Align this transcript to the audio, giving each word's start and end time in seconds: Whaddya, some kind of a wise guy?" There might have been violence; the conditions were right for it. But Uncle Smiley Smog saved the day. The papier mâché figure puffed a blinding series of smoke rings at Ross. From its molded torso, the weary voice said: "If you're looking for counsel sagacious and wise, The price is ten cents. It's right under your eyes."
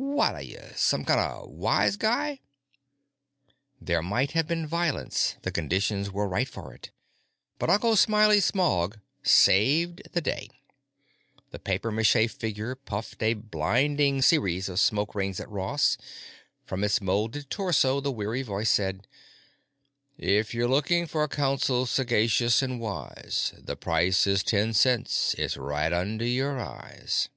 Whaddya, 0.00 0.76
some 0.76 1.04
kind 1.04 1.18
of 1.18 1.42
a 1.42 1.48
wise 1.48 1.96
guy?" 1.96 2.38
There 3.80 4.00
might 4.00 4.30
have 4.30 4.46
been 4.46 4.64
violence; 4.64 5.34
the 5.42 5.50
conditions 5.50 6.08
were 6.12 6.28
right 6.28 6.46
for 6.46 6.72
it. 6.72 6.92
But 7.58 7.68
Uncle 7.68 7.96
Smiley 7.96 8.38
Smog 8.38 9.00
saved 9.24 10.02
the 10.12 10.20
day. 10.20 10.50
The 11.50 11.58
papier 11.58 11.90
mâché 11.90 12.30
figure 12.30 12.76
puffed 12.76 13.20
a 13.24 13.34
blinding 13.34 14.22
series 14.22 14.68
of 14.68 14.78
smoke 14.78 15.16
rings 15.16 15.40
at 15.40 15.50
Ross. 15.50 15.98
From 16.64 16.84
its 16.84 17.00
molded 17.00 17.50
torso, 17.50 18.00
the 18.00 18.12
weary 18.12 18.42
voice 18.42 18.70
said: 18.70 19.08
"If 20.16 20.54
you're 20.54 20.68
looking 20.68 21.08
for 21.08 21.26
counsel 21.26 21.86
sagacious 21.86 22.62
and 22.62 22.78
wise, 22.78 23.52
The 23.58 23.74
price 23.74 24.28
is 24.28 24.44
ten 24.44 24.74
cents. 24.74 25.34
It's 25.36 25.56
right 25.56 25.92
under 25.92 26.24
your 26.24 26.60
eyes." 26.60 27.30